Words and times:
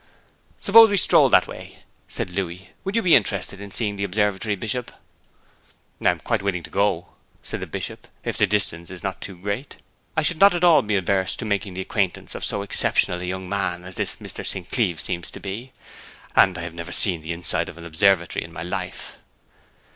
'Suppose 0.59 0.89
we 0.89 0.97
stroll 0.97 1.29
that 1.29 1.45
way?' 1.45 1.77
said 2.07 2.31
Louis. 2.31 2.71
'Would 2.83 2.95
you 2.95 3.03
be 3.03 3.13
interested 3.13 3.61
in 3.61 3.69
seeing 3.69 3.97
the 3.97 4.03
observatory, 4.03 4.55
Bishop?' 4.55 4.91
'I 6.03 6.09
am 6.09 6.19
quite 6.21 6.41
willing 6.41 6.63
to 6.63 6.71
go,' 6.71 7.09
said 7.43 7.59
the 7.59 7.67
Bishop, 7.67 8.07
'if 8.25 8.35
the 8.35 8.47
distance 8.47 8.89
is 8.89 9.03
not 9.03 9.21
too 9.21 9.37
great. 9.37 9.77
I 10.17 10.23
should 10.23 10.39
not 10.39 10.53
be 10.53 10.57
at 10.57 10.63
all 10.63 10.79
averse 10.79 11.35
to 11.35 11.45
making 11.45 11.75
the 11.75 11.81
acquaintance 11.81 12.33
of 12.33 12.43
so 12.43 12.63
exceptional 12.63 13.21
a 13.21 13.25
young 13.25 13.47
man 13.47 13.83
as 13.83 13.93
this 13.95 14.15
Mr. 14.15 14.43
St. 14.43 14.71
Cleeve 14.71 14.99
seems 14.99 15.29
to 15.29 15.39
be; 15.39 15.71
and 16.35 16.57
I 16.57 16.63
have 16.63 16.73
never 16.73 16.91
seen 16.91 17.21
the 17.21 17.31
inside 17.33 17.69
of 17.69 17.77
an 17.77 17.85
observatory 17.85 18.43
in 18.43 18.51
my 18.51 18.63
life.' 18.63 19.19